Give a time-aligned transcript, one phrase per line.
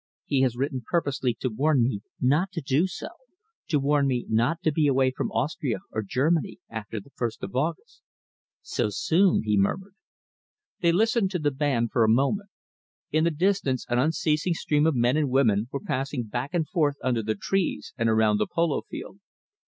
[0.25, 3.09] He has written purposely to warn me not to do so,
[3.67, 7.55] to warn me not to be away from Austria or Germany after the first of
[7.55, 8.01] August."
[8.63, 9.93] "So soon!" he murmured.
[10.79, 12.49] They listened to the band for a moment.
[13.11, 16.95] In the distance, an unceasing stream of men and women were passing back and forth
[17.03, 19.19] under the trees and around the polo field.